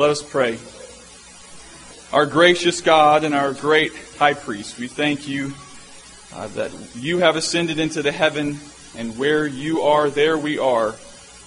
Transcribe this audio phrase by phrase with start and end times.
[0.00, 0.60] Let us pray.
[2.12, 5.54] Our gracious God and our great high priest, we thank you
[6.32, 8.60] uh, that you have ascended into the heaven,
[8.96, 10.94] and where you are, there we are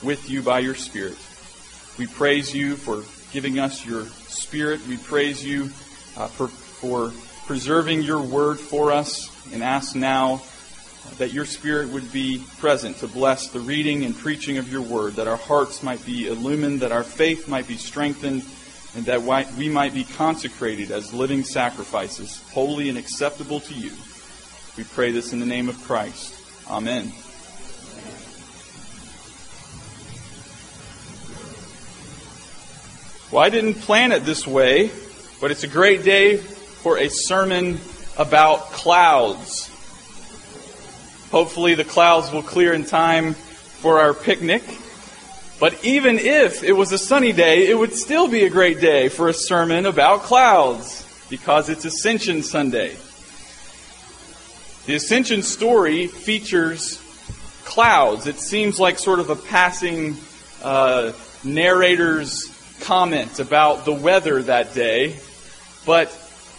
[0.04, 1.16] with you by your Spirit.
[1.98, 4.86] We praise you for giving us your Spirit.
[4.86, 5.70] We praise you
[6.18, 7.14] uh, for, for
[7.48, 10.42] preserving your word for us, and ask now
[11.18, 15.14] that your Spirit would be present to bless the reading and preaching of your word,
[15.14, 18.44] that our hearts might be illumined, that our faith might be strengthened,
[18.96, 19.22] and that
[19.58, 23.92] we might be consecrated as living sacrifices, holy and acceptable to you.
[24.78, 26.36] We pray this in the name of Christ.
[26.70, 27.12] Amen.
[33.32, 34.92] Well, I didn't plan it this way,
[35.40, 37.80] but it's a great day for a sermon
[38.18, 39.71] about clouds.
[41.32, 44.64] Hopefully, the clouds will clear in time for our picnic.
[45.62, 49.10] But even if it was a sunny day, it would still be a great day
[49.10, 52.98] for a sermon about clouds because it's Ascension Sunday.
[54.88, 57.00] The Ascension story features
[57.64, 58.28] clouds.
[58.28, 60.18] It seems like sort of a passing
[60.64, 62.50] uh, narrator's
[62.82, 65.16] comment about the weather that day.
[65.86, 66.12] But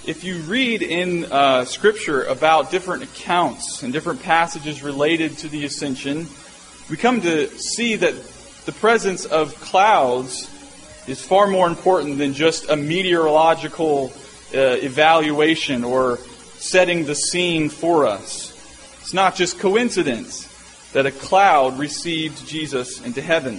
[0.04, 5.64] if you read in uh, Scripture about different accounts and different passages related to the
[5.64, 6.26] ascension,
[6.90, 8.14] we come to see that
[8.64, 10.50] the presence of clouds
[11.06, 14.12] is far more important than just a meteorological
[14.52, 16.18] uh, evaluation or
[16.56, 18.50] setting the scene for us.
[19.02, 20.48] It's not just coincidence
[20.92, 23.54] that a cloud received Jesus into heaven.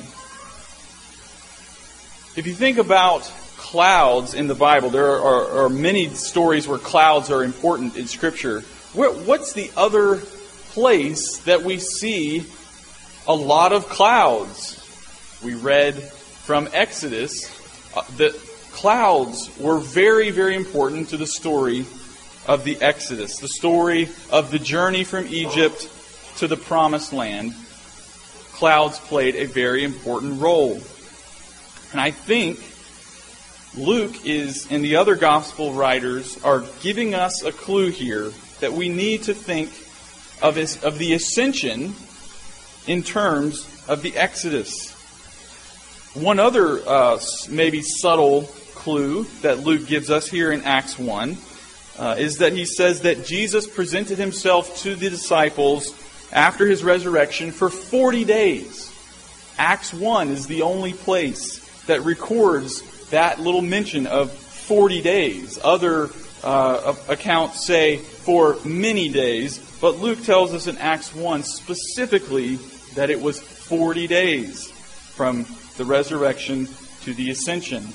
[2.35, 3.31] If you think about
[3.73, 4.91] clouds in the Bible.
[4.91, 8.61] There are, are many stories where clouds are important in Scripture.
[8.93, 10.17] What's the other
[10.73, 12.45] place that we see
[13.25, 14.79] a lot of clouds?
[15.43, 17.49] We read from Exodus
[17.97, 18.35] uh, that
[18.73, 21.87] clouds were very, very important to the story
[22.45, 25.89] of the Exodus, the story of the journey from Egypt
[26.37, 27.55] to the promised land.
[28.51, 30.79] Clouds played a very important role.
[31.91, 32.59] And I think
[33.75, 38.87] Luke is, and the other gospel writers are giving us a clue here that we
[38.87, 39.69] need to think
[40.43, 41.95] of, his, of the ascension
[42.85, 44.91] in terms of the Exodus.
[46.13, 47.19] One other, uh,
[47.49, 48.43] maybe subtle
[48.75, 51.37] clue that Luke gives us here in Acts 1
[51.97, 55.95] uh, is that he says that Jesus presented himself to the disciples
[56.31, 58.91] after his resurrection for 40 days.
[59.57, 62.83] Acts 1 is the only place that records
[63.13, 65.59] that little mention of 40 days.
[65.63, 66.09] Other
[66.43, 72.55] uh, accounts say for many days, but Luke tells us in Acts 1 specifically
[72.95, 75.45] that it was 40 days from
[75.77, 76.67] the resurrection
[77.03, 77.87] to the ascension.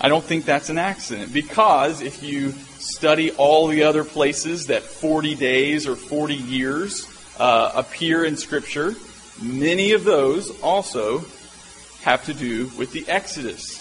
[0.00, 4.82] I don't think that's an accident because if you study all the other places that
[4.82, 7.06] 40 days or 40 years
[7.38, 8.94] uh, appear in Scripture,
[9.40, 11.24] many of those also
[12.02, 13.80] have to do with the Exodus.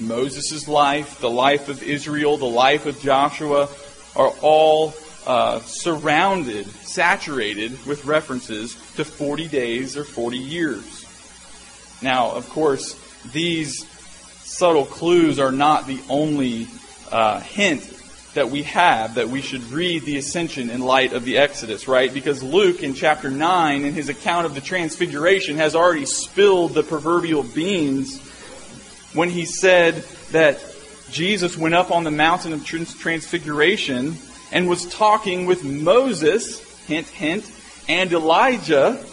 [0.00, 3.68] Moses' life, the life of Israel, the life of Joshua
[4.16, 4.94] are all
[5.26, 11.06] uh, surrounded, saturated with references to 40 days or 40 years.
[12.02, 12.98] Now, of course,
[13.32, 13.86] these
[14.42, 16.66] subtle clues are not the only
[17.10, 18.01] uh, hint
[18.34, 22.12] that we have that we should read the ascension in light of the Exodus, right?
[22.12, 26.82] Because Luke in chapter 9, in his account of the transfiguration, has already spilled the
[26.82, 28.20] proverbial beans
[29.12, 29.96] when he said
[30.30, 30.64] that
[31.10, 34.16] Jesus went up on the mountain of transfiguration
[34.50, 37.50] and was talking with Moses, hint, hint,
[37.86, 39.04] and Elijah,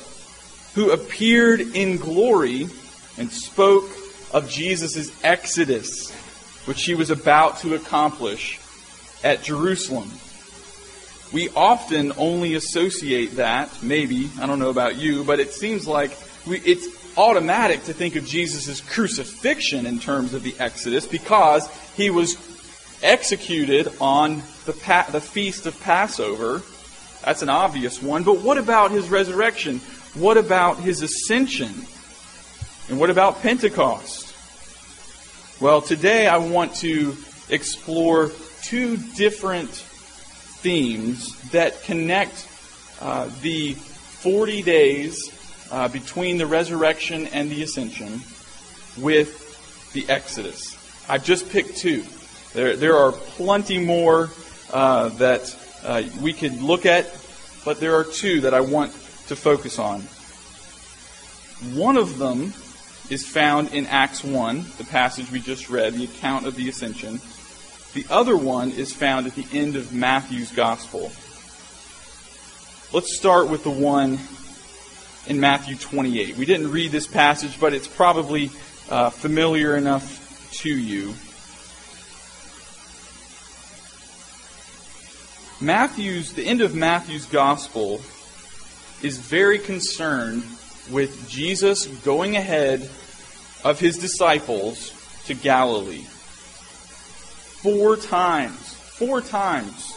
[0.76, 2.70] who appeared in glory
[3.18, 3.90] and spoke
[4.32, 6.10] of Jesus' exodus,
[6.66, 8.60] which he was about to accomplish
[9.24, 10.12] at Jerusalem.
[11.32, 16.18] We often only associate that, maybe, I don't know about you, but it seems like
[16.48, 16.88] we, it's
[17.18, 22.38] automatic to think of Jesus' crucifixion in terms of the Exodus because he was
[23.04, 26.64] executed on the, pa- the feast of Passover.
[27.24, 28.24] That's an obvious one.
[28.24, 29.80] But what about his resurrection?
[30.16, 31.86] What about his ascension?
[32.90, 34.36] And what about Pentecost?
[35.62, 37.16] Well, today I want to
[37.50, 38.32] explore
[38.64, 42.48] two different themes that connect
[43.02, 45.32] uh, the 40 days
[45.72, 48.22] uh, between the resurrection and the ascension
[48.98, 50.78] with the Exodus.
[51.08, 52.04] I've just picked two.
[52.54, 54.30] There, there are plenty more
[54.74, 57.16] uh, that uh, we could look at,
[57.64, 58.92] but there are two that I want
[59.28, 60.02] to focus on.
[61.76, 62.54] One of them
[63.10, 67.20] is found in Acts 1, the passage we just read, the account of the ascension.
[67.94, 71.12] The other one is found at the end of Matthew's gospel.
[72.94, 74.20] Let's start with the one
[75.28, 76.38] in Matthew 28.
[76.38, 78.52] We didn't read this passage, but it's probably
[78.90, 81.14] uh, familiar enough to you.
[85.62, 88.02] Matthew's, the end of Matthew's gospel
[89.02, 90.44] is very concerned
[90.90, 92.90] with Jesus going ahead
[93.64, 94.94] of his disciples
[95.26, 96.06] to Galilee.
[97.62, 99.94] Four times, four times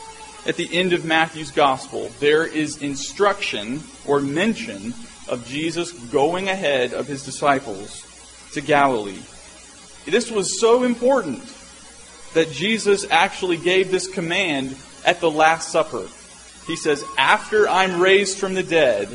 [0.47, 4.95] at the end of Matthew's gospel, there is instruction or mention
[5.29, 8.05] of Jesus going ahead of his disciples
[8.55, 9.23] to Galilee.
[10.07, 11.43] This was so important
[12.35, 16.09] that Jesus actually gave this command at the Last Supper.
[16.67, 19.09] He says, After I'm raised from the dead,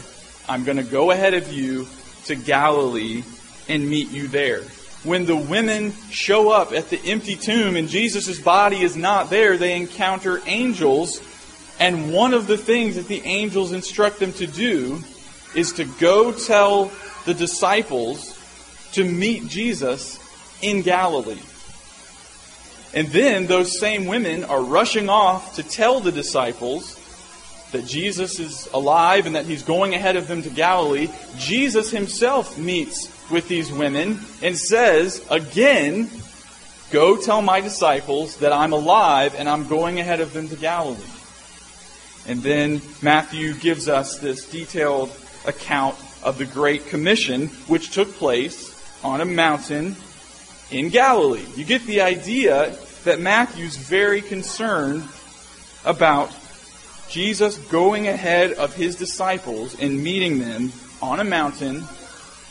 [0.47, 1.87] I'm going to go ahead of you
[2.25, 3.23] to Galilee
[3.67, 4.63] and meet you there.
[5.03, 9.57] When the women show up at the empty tomb and Jesus' body is not there,
[9.57, 11.21] they encounter angels.
[11.79, 15.01] And one of the things that the angels instruct them to do
[15.55, 16.91] is to go tell
[17.25, 18.33] the disciples
[18.93, 20.19] to meet Jesus
[20.61, 21.39] in Galilee.
[22.93, 26.95] And then those same women are rushing off to tell the disciples
[27.71, 31.09] that Jesus is alive and that he's going ahead of them to Galilee.
[31.37, 36.09] Jesus himself meets with these women and says, again,
[36.89, 40.97] Go tell my disciples that I'm alive and I'm going ahead of them to Galilee.
[42.25, 45.11] And then Matthew gives us this detailed
[45.45, 49.97] account of the Great Commission, which took place on a mountain
[50.71, 51.45] in Galilee.
[51.57, 55.03] You get the idea that Matthew's very concerned
[55.83, 56.33] about
[57.09, 60.71] Jesus going ahead of his disciples and meeting them
[61.01, 61.83] on a mountain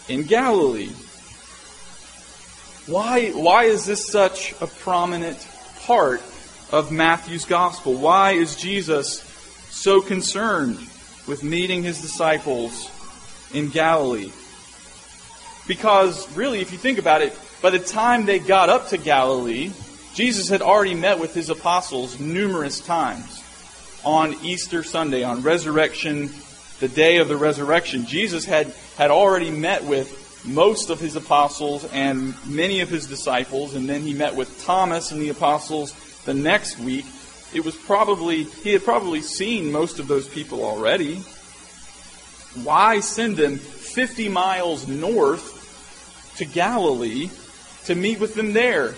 [0.08, 0.92] in Galilee.
[2.86, 5.44] Why, why is this such a prominent
[5.84, 6.22] part
[6.70, 7.94] of Matthew's gospel?
[7.94, 9.20] Why is Jesus
[9.70, 10.78] so concerned
[11.26, 12.90] with meeting his disciples
[13.52, 14.30] in Galilee?
[15.66, 19.72] Because, really, if you think about it, by the time they got up to Galilee,
[20.14, 23.42] Jesus had already met with his apostles numerous times.
[24.04, 26.30] On Easter Sunday, on resurrection,
[26.80, 31.84] the day of the resurrection, Jesus had, had already met with most of his apostles
[31.92, 35.92] and many of his disciples, and then he met with Thomas and the apostles
[36.24, 37.06] the next week.
[37.52, 41.16] It was probably, he had probably seen most of those people already.
[42.62, 47.30] Why send them 50 miles north to Galilee
[47.86, 48.88] to meet with them there.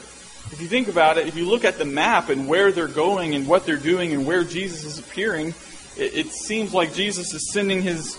[0.50, 3.34] If you think about it, if you look at the map and where they're going
[3.34, 5.54] and what they're doing and where Jesus is appearing,
[5.98, 8.18] it, it seems like Jesus is sending his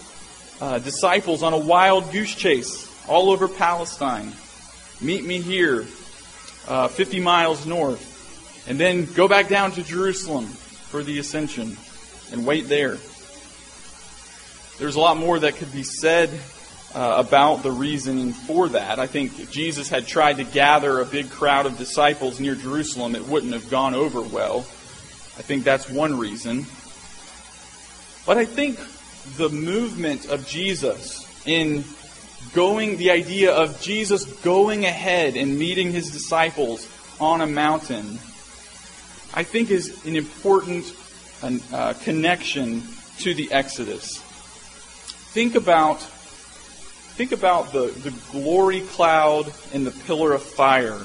[0.61, 4.33] uh, disciples on a wild goose chase all over Palestine.
[5.01, 5.85] Meet me here,
[6.67, 11.77] uh, 50 miles north, and then go back down to Jerusalem for the ascension
[12.31, 12.97] and wait there.
[14.77, 16.29] There's a lot more that could be said
[16.93, 18.99] uh, about the reasoning for that.
[18.99, 23.15] I think if Jesus had tried to gather a big crowd of disciples near Jerusalem,
[23.15, 24.59] it wouldn't have gone over well.
[24.59, 26.65] I think that's one reason.
[28.29, 28.77] But I think
[29.37, 31.83] the movement of Jesus in
[32.53, 36.87] going, the idea of Jesus going ahead and meeting his disciples
[37.19, 38.19] on a mountain,
[39.33, 40.85] I think is an important
[41.41, 42.83] uh, connection
[43.21, 44.19] to the Exodus.
[44.19, 50.99] Think about Think about the, the glory cloud and the pillar of fire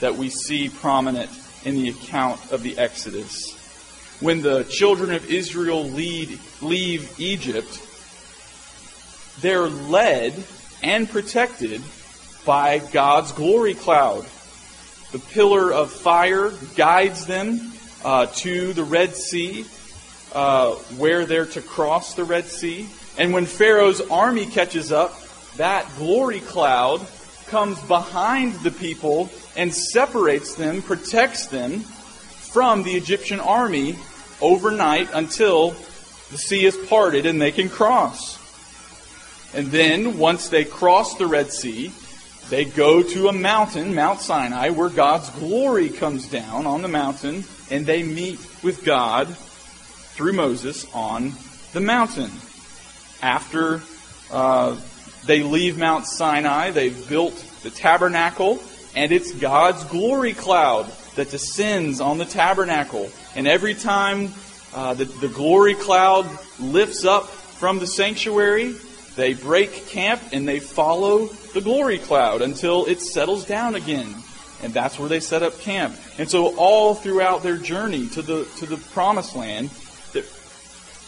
[0.00, 1.30] that we see prominent
[1.66, 3.58] in the account of the Exodus.
[4.20, 7.80] When the children of Israel lead, leave Egypt,
[9.40, 10.34] they're led
[10.82, 11.82] and protected
[12.44, 14.26] by God's glory cloud.
[15.12, 17.72] The pillar of fire guides them
[18.04, 19.64] uh, to the Red Sea,
[20.32, 22.88] uh, where they're to cross the Red Sea.
[23.18, 25.14] And when Pharaoh's army catches up,
[25.56, 27.06] that glory cloud
[27.48, 33.96] comes behind the people and separates them, protects them from the Egyptian army
[34.40, 35.76] overnight until
[36.32, 38.38] the sea is parted and they can cross.
[39.54, 41.92] And then, once they cross the Red Sea,
[42.48, 47.44] they go to a mountain, Mount Sinai, where God's glory comes down on the mountain,
[47.70, 51.32] and they meet with God through Moses on
[51.72, 52.30] the mountain.
[53.20, 53.82] After
[54.30, 54.76] uh,
[55.26, 56.70] they leave Mount Sinai.
[56.70, 58.62] They've built the tabernacle,
[58.96, 63.10] and it's God's glory cloud that descends on the tabernacle.
[63.36, 64.32] And every time
[64.74, 66.26] uh, the, the glory cloud
[66.58, 68.74] lifts up from the sanctuary,
[69.16, 74.14] they break camp and they follow the glory cloud until it settles down again.
[74.62, 75.96] And that's where they set up camp.
[76.18, 79.70] And so all throughout their journey to the, to the promised land,
[80.12, 80.22] they're,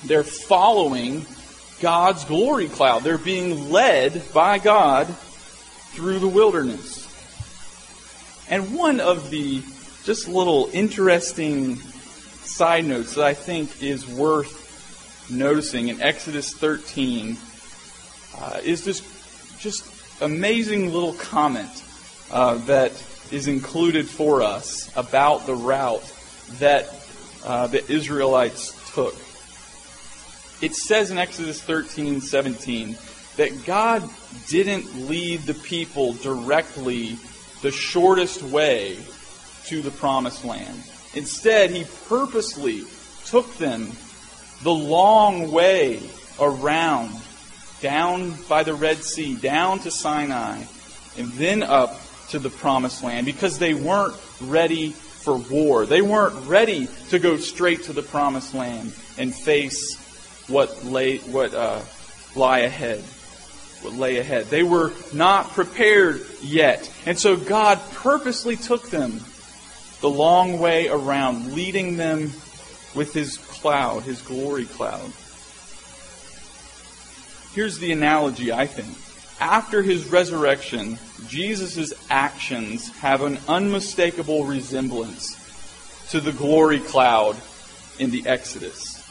[0.05, 1.25] they're following
[1.81, 3.03] God's glory cloud.
[3.03, 5.07] They're being led by God
[5.93, 7.03] through the wilderness.
[8.51, 9.63] And one of the
[10.05, 11.79] just little interesting
[12.47, 14.63] side notes that I think is worth
[15.31, 17.37] noticing in Exodus 13
[18.37, 19.01] uh, is this
[19.59, 19.87] just
[20.21, 21.71] amazing little comment
[22.31, 22.93] uh, that
[23.31, 26.13] is included for us about the route
[26.59, 26.95] that
[27.45, 29.15] uh, the Israelites took.
[30.61, 32.97] It says in Exodus 13 17
[33.37, 34.09] that God
[34.49, 37.19] didn't lead the people directly
[37.63, 38.99] the shortest way
[39.67, 40.83] to the promised land.
[41.15, 42.83] Instead, he purposely
[43.27, 43.93] took them
[44.63, 46.01] the long way
[46.41, 47.11] around,
[47.81, 50.63] down by the Red Sea, down to Sinai,
[51.17, 55.87] and then up to the promised land because they weren't ready for war.
[55.87, 59.97] They weren't ready to go straight to the promised land and face
[60.49, 61.81] what lay what uh,
[62.35, 63.01] lie ahead.
[63.83, 64.47] What lay ahead.
[64.47, 66.91] They were not prepared yet.
[67.07, 69.21] And so God purposely took them
[70.05, 72.31] the long way around, leading them
[72.95, 75.11] with his cloud, his glory cloud.
[77.55, 78.99] Here's the analogy, I think.
[79.41, 85.41] After his resurrection, Jesus' actions have an unmistakable resemblance
[86.11, 87.39] to the glory cloud
[87.99, 89.04] in the Exodus.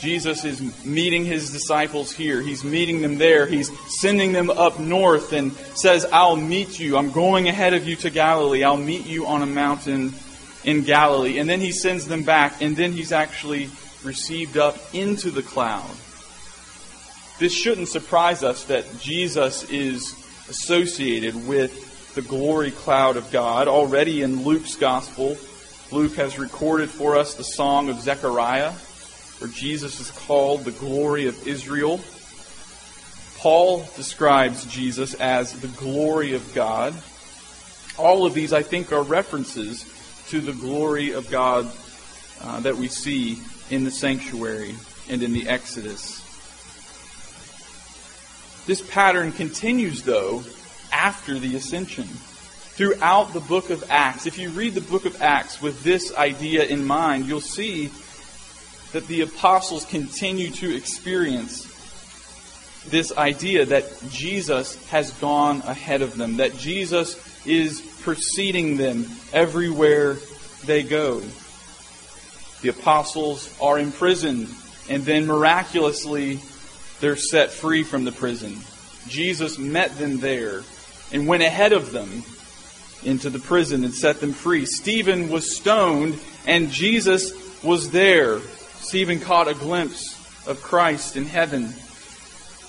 [0.00, 2.40] Jesus is meeting his disciples here.
[2.40, 3.46] He's meeting them there.
[3.46, 6.96] He's sending them up north and says, I'll meet you.
[6.96, 8.64] I'm going ahead of you to Galilee.
[8.64, 10.14] I'll meet you on a mountain
[10.64, 11.38] in Galilee.
[11.38, 13.68] And then he sends them back, and then he's actually
[14.02, 15.90] received up into the cloud.
[17.38, 20.14] This shouldn't surprise us that Jesus is
[20.48, 23.68] associated with the glory cloud of God.
[23.68, 25.36] Already in Luke's gospel,
[25.92, 28.72] Luke has recorded for us the song of Zechariah
[29.40, 32.00] where Jesus is called the glory of Israel.
[33.38, 36.94] Paul describes Jesus as the glory of God.
[37.98, 39.86] All of these, I think, are references
[40.28, 41.70] to the glory of God
[42.42, 43.38] uh, that we see
[43.70, 44.74] in the sanctuary
[45.08, 46.20] and in the Exodus.
[48.66, 50.44] This pattern continues, though,
[50.92, 52.04] after the ascension.
[52.04, 56.64] Throughout the book of Acts, if you read the book of Acts with this idea
[56.64, 57.90] in mind, you'll see
[58.92, 61.66] that the apostles continue to experience
[62.88, 67.16] this idea that Jesus has gone ahead of them, that Jesus
[67.46, 70.16] is preceding them everywhere
[70.64, 71.22] they go.
[72.62, 74.48] The apostles are imprisoned,
[74.88, 76.40] and then miraculously
[77.00, 78.58] they're set free from the prison.
[79.08, 80.62] Jesus met them there
[81.12, 82.22] and went ahead of them
[83.02, 84.66] into the prison and set them free.
[84.66, 87.32] Stephen was stoned, and Jesus
[87.62, 88.40] was there
[88.80, 91.72] Stephen caught a glimpse of Christ in heaven.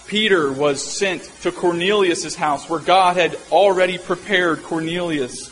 [0.07, 5.49] Peter was sent to Cornelius' house where God had already prepared Cornelius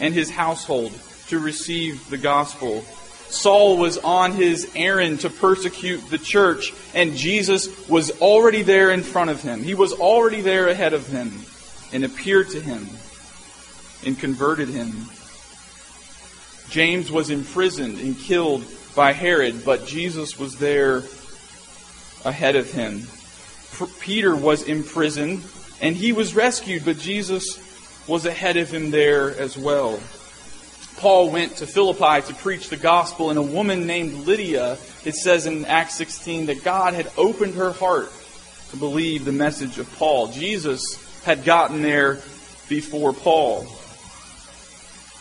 [0.00, 0.92] and his household
[1.28, 2.82] to receive the gospel.
[3.28, 9.02] Saul was on his errand to persecute the church, and Jesus was already there in
[9.02, 9.62] front of him.
[9.62, 11.30] He was already there ahead of him
[11.92, 12.88] and appeared to him
[14.06, 15.10] and converted him.
[16.70, 18.64] James was imprisoned and killed
[18.98, 21.04] by Herod, but Jesus was there
[22.24, 23.06] ahead of him.
[24.00, 25.40] Peter was imprisoned
[25.80, 27.60] and he was rescued, but Jesus
[28.08, 30.00] was ahead of him there as well.
[30.96, 35.46] Paul went to Philippi to preach the gospel, and a woman named Lydia, it says
[35.46, 38.10] in Acts 16, that God had opened her heart
[38.72, 40.32] to believe the message of Paul.
[40.32, 42.18] Jesus had gotten there
[42.68, 43.64] before Paul.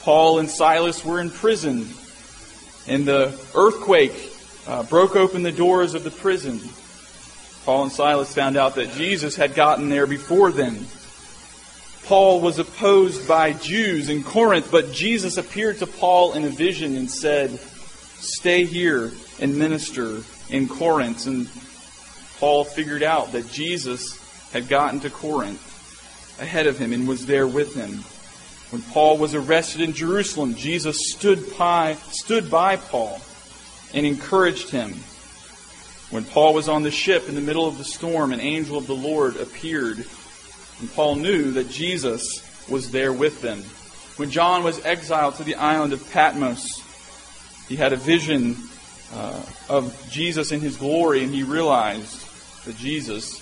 [0.02, 1.88] Paul and Silas were in prison
[2.88, 4.34] and the earthquake
[4.68, 6.60] uh, broke open the doors of the prison.
[7.66, 10.86] Paul and Silas found out that Jesus had gotten there before them.
[12.06, 16.96] Paul was opposed by Jews in Corinth, but Jesus appeared to Paul in a vision
[16.96, 17.60] and said,
[18.20, 21.28] Stay here and minister in Corinth.
[21.28, 21.50] And
[22.40, 24.18] Paul figured out that Jesus
[24.54, 25.62] had gotten to Corinth
[26.40, 28.04] ahead of him and was there with him.
[28.70, 33.22] When Paul was arrested in Jerusalem, Jesus stood by, stood by Paul
[33.94, 34.92] and encouraged him.
[36.10, 38.88] When Paul was on the ship in the middle of the storm, an angel of
[38.88, 39.98] the Lord appeared,
[40.80, 43.64] and Paul knew that Jesus was there with them.
[44.18, 46.84] When John was exiled to the island of Patmos,
[47.70, 48.58] he had a vision
[49.14, 52.26] uh, of Jesus in his glory, and he realized
[52.66, 53.40] that Jesus,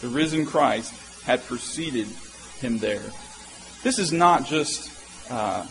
[0.00, 2.06] the risen Christ, had preceded
[2.60, 3.02] him there.
[3.82, 4.90] This is not just
[5.30, 5.66] uh,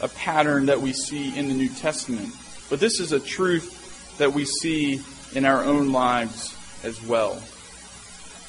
[0.00, 2.34] a pattern that we see in the New Testament,
[2.70, 5.00] but this is a truth that we see
[5.34, 7.42] in our own lives as well.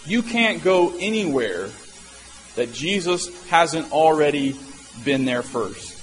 [0.05, 1.69] You can't go anywhere
[2.55, 4.55] that Jesus hasn't already
[5.03, 5.97] been there first.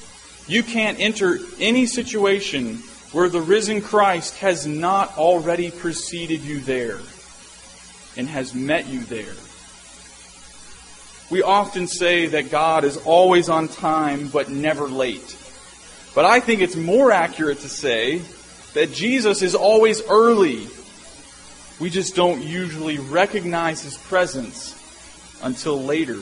[0.48, 2.76] You can't enter any situation
[3.12, 7.00] where the risen Christ has not already preceded you there
[8.16, 9.34] and has met you there.
[11.30, 15.37] We often say that God is always on time but never late.
[16.14, 18.23] But I think it's more accurate to say
[18.75, 20.66] that Jesus is always early.
[21.78, 24.75] We just don't usually recognize his presence
[25.42, 26.18] until later.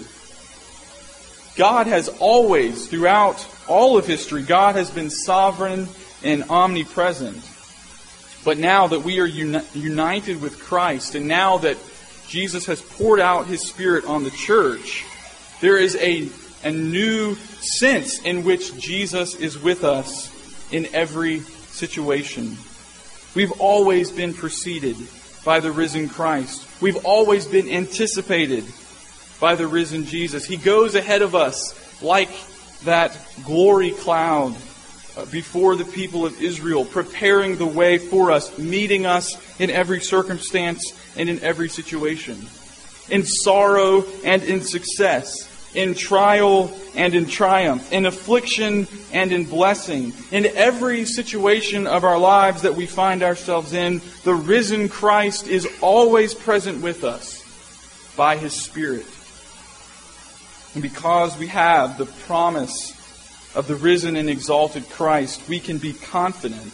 [1.56, 5.88] God has always, throughout all of history, God has been sovereign
[6.22, 7.42] and omnipresent.
[8.44, 11.78] But now that we are uni- united with Christ, and now that
[12.28, 15.04] Jesus has poured out his Spirit on the church,
[15.60, 16.28] there is a,
[16.64, 20.32] a new sense in which Jesus is with us
[20.72, 22.56] in every situation.
[23.34, 24.96] We've always been preceded
[25.44, 26.66] by the risen Christ.
[26.80, 28.64] We've always been anticipated
[29.40, 30.44] by the risen Jesus.
[30.44, 32.30] He goes ahead of us like
[32.84, 34.56] that glory cloud
[35.16, 40.00] uh, before the people of Israel, preparing the way for us, meeting us in every
[40.00, 42.46] circumstance and in every situation,
[43.08, 50.12] in sorrow and in success, in trial and in triumph, in affliction and in blessing.
[50.30, 55.68] In every situation of our lives that we find ourselves in, the risen Christ is
[55.80, 57.44] always present with us
[58.16, 59.06] by his Spirit.
[60.74, 62.92] And because we have the promise
[63.54, 66.72] of the risen and exalted Christ, we can be confident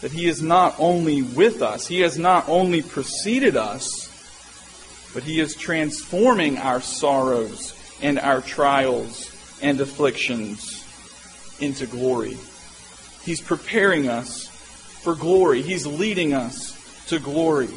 [0.00, 4.08] that He is not only with us, He has not only preceded us,
[5.12, 9.30] but He is transforming our sorrows and our trials
[9.62, 10.84] and afflictions
[11.60, 12.36] into glory.
[13.22, 14.46] He's preparing us
[15.02, 15.62] for glory.
[15.62, 16.76] He's leading us
[17.08, 17.68] to glory.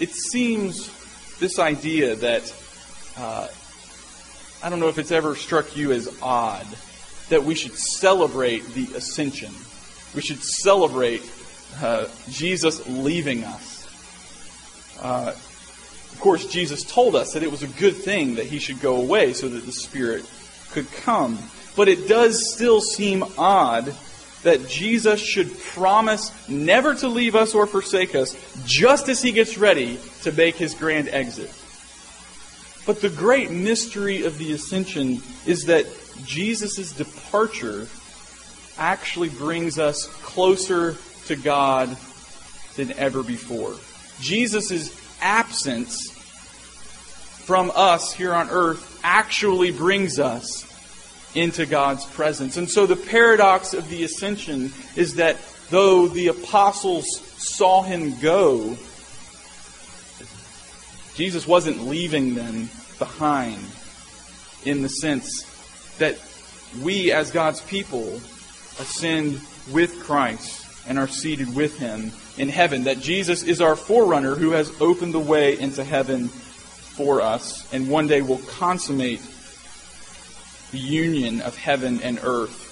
[0.00, 0.90] It seems
[1.38, 2.54] this idea that
[3.16, 3.48] uh,
[4.62, 6.66] I don't know if it's ever struck you as odd
[7.28, 9.52] that we should celebrate the ascension.
[10.14, 11.22] We should celebrate
[11.82, 13.86] uh, Jesus leaving us.
[15.00, 18.80] Uh, of course, Jesus told us that it was a good thing that he should
[18.80, 20.24] go away so that the Spirit
[20.70, 21.38] could come.
[21.76, 23.94] But it does still seem odd
[24.44, 29.58] that Jesus should promise never to leave us or forsake us just as he gets
[29.58, 31.50] ready to make his grand exit.
[32.86, 35.86] But the great mystery of the ascension is that
[36.24, 37.88] Jesus' departure
[38.78, 40.96] actually brings us closer
[41.26, 41.96] to God
[42.76, 43.74] than ever before.
[44.20, 46.10] Jesus' absence
[47.44, 50.64] from us here on earth actually brings us
[51.34, 52.56] into God's presence.
[52.56, 55.36] And so the paradox of the ascension is that
[55.70, 58.76] though the apostles saw him go,
[61.14, 63.62] Jesus wasn't leaving them behind
[64.64, 65.44] in the sense
[65.98, 66.18] that
[66.82, 68.20] we, as God's people,
[68.80, 69.40] ascend
[69.72, 72.84] with Christ and are seated with Him in heaven.
[72.84, 77.88] That Jesus is our forerunner who has opened the way into heaven for us and
[77.88, 79.20] one day will consummate
[80.70, 82.62] the union of heaven and earth.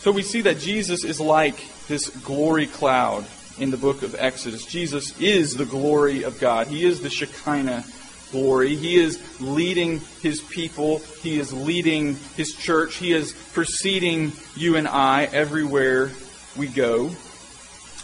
[0.00, 3.26] So we see that Jesus is like this glory cloud
[3.58, 4.64] in the book of Exodus.
[4.64, 6.68] Jesus is the glory of God.
[6.68, 7.84] He is the Shekinah
[8.30, 8.76] glory.
[8.76, 10.98] He is leading his people.
[11.22, 12.96] He is leading his church.
[12.96, 16.10] He is preceding you and I everywhere
[16.56, 17.10] we go.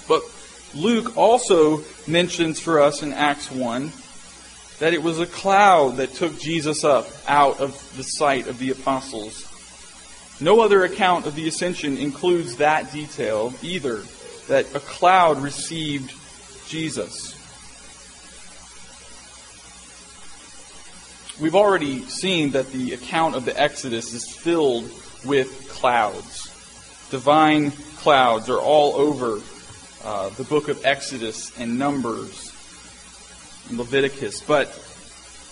[0.09, 0.23] But
[0.75, 3.93] Luke also mentions for us in Acts 1
[4.79, 8.71] that it was a cloud that took Jesus up out of the sight of the
[8.71, 9.53] apostles.
[10.41, 14.03] No other account of the ascension includes that detail either
[14.49, 16.13] that a cloud received
[16.69, 17.36] Jesus.
[21.39, 24.91] We've already seen that the account of the Exodus is filled
[25.23, 26.51] with clouds.
[27.11, 29.43] Divine clouds are all over
[30.03, 32.55] uh, the book of Exodus and Numbers
[33.69, 34.41] and Leviticus.
[34.41, 34.69] But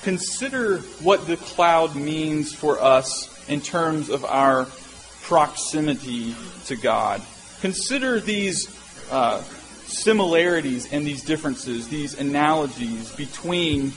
[0.00, 4.66] consider what the cloud means for us in terms of our
[5.20, 7.20] proximity to God.
[7.60, 8.74] Consider these
[9.10, 9.42] uh,
[9.84, 13.92] similarities and these differences, these analogies between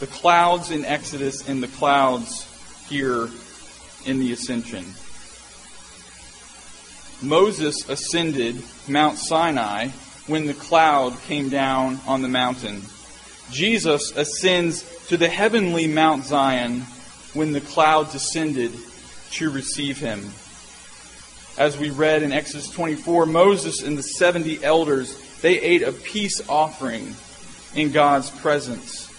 [0.00, 2.46] the clouds in Exodus and the clouds
[2.88, 3.28] here
[4.06, 4.84] in the ascension.
[7.22, 9.88] Moses ascended Mount Sinai
[10.26, 12.82] when the cloud came down on the mountain.
[13.50, 16.80] Jesus ascends to the heavenly Mount Zion
[17.34, 18.72] when the cloud descended
[19.32, 20.30] to receive him.
[21.58, 26.40] As we read in Exodus 24, Moses and the 70 elders, they ate a peace
[26.48, 27.14] offering
[27.74, 29.09] in God's presence.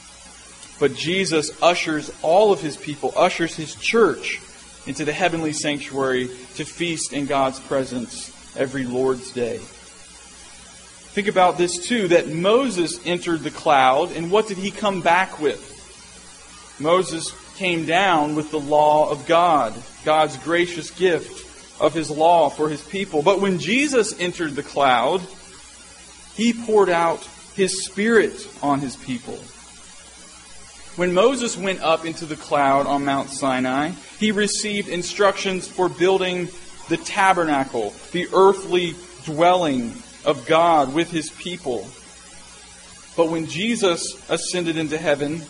[0.82, 4.41] But Jesus ushers all of his people, ushers his church
[4.88, 9.60] into the heavenly sanctuary to feast in God's presence every Lord's Day.
[11.13, 15.39] Think about this too that Moses entered the cloud, and what did he come back
[15.39, 15.67] with?
[16.80, 22.70] Moses came down with the law of God, God's gracious gift of his law for
[22.70, 23.22] his people.
[23.22, 25.22] But when Jesus entered the cloud,
[26.34, 29.39] he poured out his spirit on his people.
[30.98, 36.50] When Moses went up into the cloud on Mount Sinai, he received instructions for building
[36.90, 39.94] the tabernacle, the earthly dwelling
[40.26, 41.88] of God with his people.
[43.16, 45.44] But when Jesus ascended into heaven,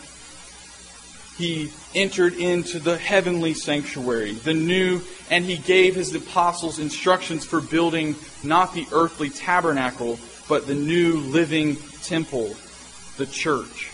[1.40, 5.02] he entered into the heavenly sanctuary, the new,
[5.32, 11.18] and he gave his apostles instructions for building not the earthly tabernacle, but the new
[11.18, 12.56] living temple,
[13.18, 13.91] the church.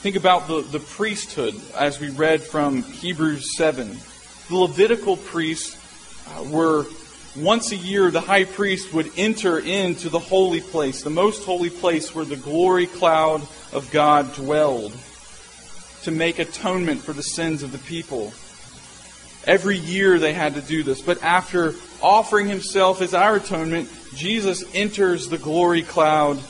[0.00, 3.98] Think about the, the priesthood as we read from Hebrews 7.
[4.48, 5.76] The Levitical priests
[6.26, 6.86] uh, were
[7.36, 11.68] once a year the high priest would enter into the holy place, the most holy
[11.68, 14.96] place where the glory cloud of God dwelled,
[16.04, 18.32] to make atonement for the sins of the people.
[19.44, 24.64] Every year they had to do this, but after offering himself as our atonement, Jesus
[24.72, 26.42] enters the glory cloud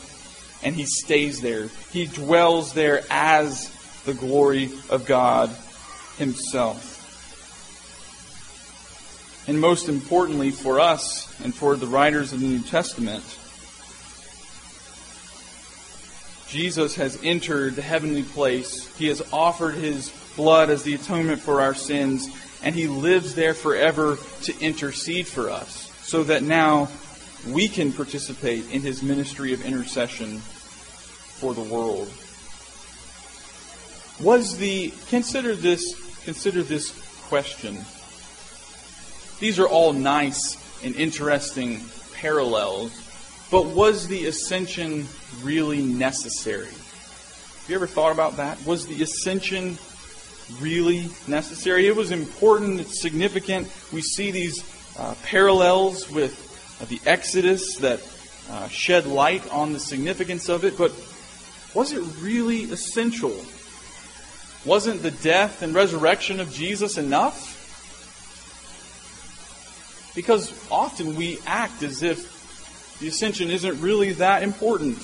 [0.62, 1.68] and he stays there.
[1.92, 3.70] He dwells there as
[4.04, 5.50] the glory of God
[6.16, 6.96] himself.
[9.46, 13.24] And most importantly for us and for the writers of the New Testament,
[16.46, 18.86] Jesus has entered the heavenly place.
[18.96, 22.28] He has offered his blood as the atonement for our sins,
[22.62, 26.88] and he lives there forever to intercede for us, so that now
[27.48, 32.10] we can participate in his ministry of intercession for the world.
[34.20, 36.90] Was the consider this consider this
[37.28, 37.78] question.
[39.38, 41.80] These are all nice and interesting
[42.14, 42.92] parallels,
[43.50, 45.06] but was the ascension
[45.42, 46.66] really necessary?
[46.66, 48.64] Have you ever thought about that?
[48.66, 49.78] Was the ascension
[50.60, 51.86] really necessary?
[51.86, 53.68] It was important, it's significant.
[53.92, 54.62] We see these
[54.98, 56.49] uh, parallels with
[56.80, 58.00] uh, the Exodus that
[58.50, 60.92] uh, shed light on the significance of it, but
[61.74, 63.34] was it really essential?
[64.64, 67.56] Wasn't the death and resurrection of Jesus enough?
[70.14, 74.98] Because often we act as if the ascension isn't really that important.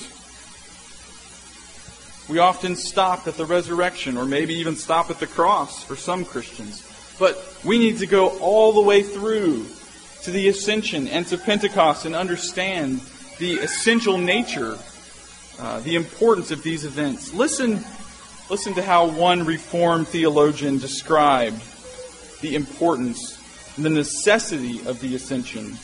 [2.29, 6.25] We often stop at the resurrection or maybe even stop at the cross for some
[6.25, 6.83] Christians.
[7.17, 9.65] But we need to go all the way through
[10.23, 13.01] to the ascension and to Pentecost and understand
[13.39, 14.77] the essential nature,
[15.59, 17.33] uh, the importance of these events.
[17.33, 17.83] Listen,
[18.49, 21.61] listen to how one Reformed theologian described
[22.41, 23.37] the importance
[23.75, 25.77] and the necessity of the ascension.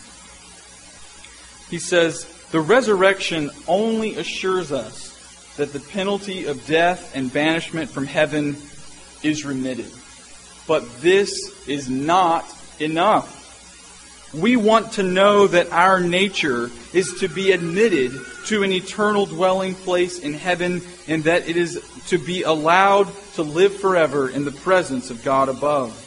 [1.70, 5.12] He says, The resurrection only assures us
[5.58, 8.58] that the penalty of death and banishment from heaven
[9.22, 9.92] is remitted.
[10.68, 12.46] But this is not
[12.80, 13.43] enough.
[14.34, 18.14] We want to know that our nature is to be admitted
[18.48, 23.44] to an eternal dwelling place in heaven and that it is to be allowed to
[23.44, 26.00] live forever in the presence of God above.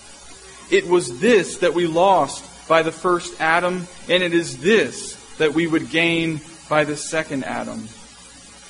[0.71, 5.55] It was this that we lost by the first Adam, and it is this that
[5.55, 7.89] we would gain by the second Adam.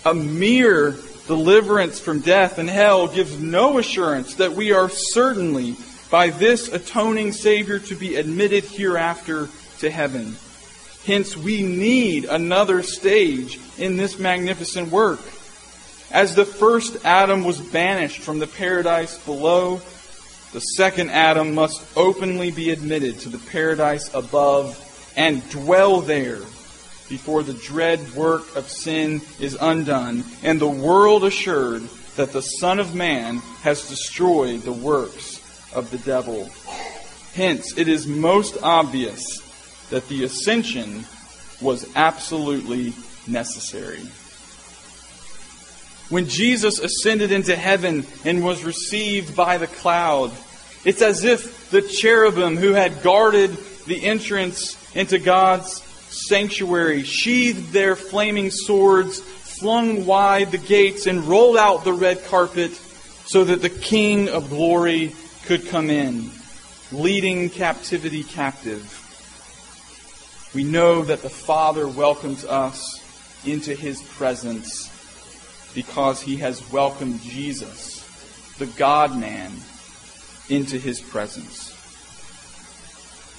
[0.05, 0.95] A mere
[1.27, 5.77] deliverance from death and hell gives no assurance that we are certainly
[6.11, 9.49] by this atoning Savior to be admitted hereafter
[9.81, 10.37] to heaven.
[11.05, 15.21] Hence, we need another stage in this magnificent work.
[16.11, 19.81] As the first Adam was banished from the paradise below,
[20.53, 24.83] the second Adam must openly be admitted to the paradise above
[25.17, 26.41] and dwell there
[27.09, 31.83] before the dread work of sin is undone and the world assured
[32.17, 35.36] that the Son of Man has destroyed the works
[35.77, 36.51] of the devil.
[37.35, 39.23] Hence, it is most obvious
[39.91, 41.05] that the ascension
[41.61, 42.95] was absolutely
[43.29, 44.03] necessary.
[46.09, 50.33] When Jesus ascended into heaven and was received by the cloud,
[50.85, 57.97] it's as if the cherubim who had guarded the entrance into God's sanctuary, sheathed their
[57.97, 62.71] flaming swords, flung wide the gates, and rolled out the red carpet
[63.27, 65.15] so that the King of glory
[65.47, 66.29] could come in,
[66.91, 69.03] leading captivity captive.
[70.55, 73.01] We know that the Father welcomes us
[73.47, 74.91] into his presence
[75.73, 78.05] because he has welcomed Jesus,
[78.59, 79.53] the God man,
[80.49, 81.73] into his presence.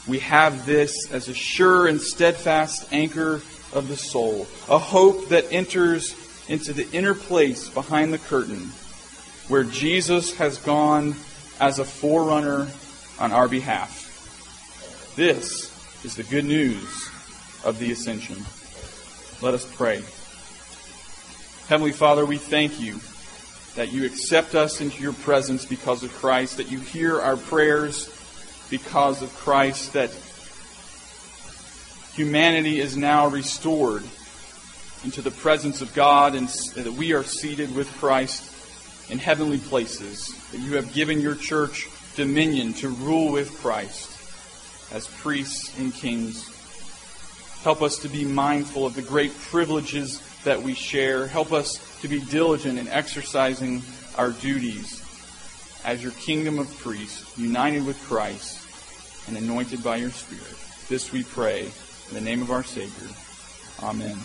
[0.07, 3.41] We have this as a sure and steadfast anchor
[3.73, 6.15] of the soul, a hope that enters
[6.47, 8.71] into the inner place behind the curtain
[9.49, 11.15] where Jesus has gone
[11.59, 12.67] as a forerunner
[13.19, 14.05] on our behalf.
[15.15, 15.73] This
[16.05, 17.09] is the good news
[17.63, 18.37] of the ascension.
[19.41, 20.03] Let us pray.
[21.67, 22.99] Heavenly Father, we thank you
[23.75, 28.09] that you accept us into your presence because of Christ, that you hear our prayers
[28.69, 30.11] because of Christ, that
[32.15, 34.03] humanity is now restored
[35.03, 38.51] into the presence of God and that we are seated with Christ
[39.09, 44.11] in heavenly places, that you have given your church dominion to rule with Christ
[44.91, 46.49] as priests and kings.
[47.63, 51.27] Help us to be mindful of the great privileges that we share.
[51.27, 53.81] Help us to be diligent in exercising
[54.17, 55.03] our duties
[55.85, 58.67] as your kingdom of priests, united with Christ
[59.27, 60.55] and anointed by your Spirit.
[60.89, 61.69] This we pray
[62.09, 63.09] in the name of our Savior.
[63.83, 64.17] Amen.